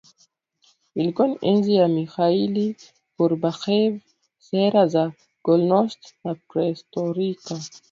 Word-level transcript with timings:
Ilikuwa 0.95 1.27
ni 1.27 1.37
enzi 1.49 1.75
ya 1.75 1.87
Mikhail 1.87 2.75
Gorbachev 3.17 3.93
sera 4.39 4.87
za 4.87 5.11
Glasnost 5.43 6.15
na 6.23 6.35
Perestroika 6.35 7.59